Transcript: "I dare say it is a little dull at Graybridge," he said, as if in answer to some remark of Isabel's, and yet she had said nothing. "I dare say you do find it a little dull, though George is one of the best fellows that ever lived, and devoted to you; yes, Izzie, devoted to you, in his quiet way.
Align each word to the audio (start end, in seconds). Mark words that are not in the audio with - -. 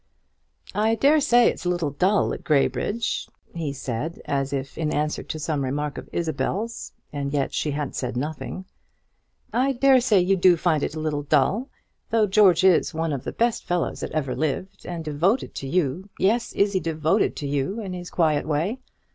"I 0.73 0.95
dare 0.95 1.19
say 1.19 1.47
it 1.49 1.53
is 1.53 1.65
a 1.65 1.69
little 1.69 1.91
dull 1.91 2.33
at 2.33 2.43
Graybridge," 2.43 3.29
he 3.53 3.71
said, 3.71 4.19
as 4.25 4.51
if 4.51 4.75
in 4.75 4.91
answer 4.91 5.21
to 5.21 5.37
some 5.37 5.63
remark 5.63 5.99
of 5.99 6.09
Isabel's, 6.11 6.93
and 7.13 7.31
yet 7.31 7.53
she 7.53 7.69
had 7.69 7.93
said 7.93 8.17
nothing. 8.17 8.65
"I 9.53 9.73
dare 9.73 10.01
say 10.01 10.19
you 10.19 10.37
do 10.37 10.57
find 10.57 10.81
it 10.81 10.95
a 10.95 10.99
little 10.99 11.21
dull, 11.21 11.69
though 12.09 12.25
George 12.25 12.63
is 12.63 12.95
one 12.95 13.13
of 13.13 13.25
the 13.25 13.31
best 13.31 13.63
fellows 13.63 13.99
that 13.99 14.11
ever 14.11 14.35
lived, 14.35 14.87
and 14.87 15.05
devoted 15.05 15.53
to 15.53 15.67
you; 15.67 16.09
yes, 16.17 16.51
Izzie, 16.53 16.79
devoted 16.79 17.35
to 17.35 17.45
you, 17.45 17.79
in 17.79 17.93
his 17.93 18.09
quiet 18.09 18.47
way. 18.47 18.79